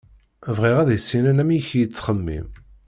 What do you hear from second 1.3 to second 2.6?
amek i yettxemmim.